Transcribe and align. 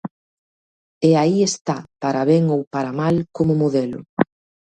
E 1.07 1.09
aí 1.21 1.37
está 1.49 1.77
para 2.01 2.21
ben 2.31 2.43
ou 2.55 2.61
para 2.73 2.91
mal 2.99 3.15
como 3.37 3.53
modelo. 3.61 3.99